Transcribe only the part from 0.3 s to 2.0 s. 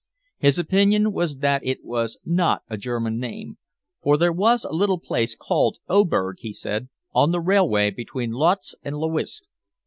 His opinion was that it